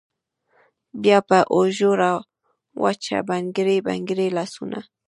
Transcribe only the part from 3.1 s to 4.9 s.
بنګړي بنګړي لاسونه